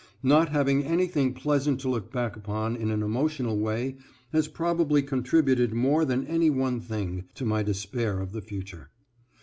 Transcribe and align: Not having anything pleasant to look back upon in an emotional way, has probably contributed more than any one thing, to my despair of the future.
Not 0.23 0.49
having 0.49 0.83
anything 0.83 1.35
pleasant 1.35 1.79
to 1.81 1.87
look 1.87 2.11
back 2.11 2.35
upon 2.35 2.75
in 2.75 2.89
an 2.89 3.03
emotional 3.03 3.55
way, 3.59 3.97
has 4.33 4.47
probably 4.47 5.03
contributed 5.03 5.73
more 5.75 6.05
than 6.05 6.25
any 6.25 6.49
one 6.49 6.79
thing, 6.79 7.25
to 7.35 7.45
my 7.45 7.61
despair 7.61 8.19
of 8.19 8.31
the 8.31 8.41
future. 8.41 8.89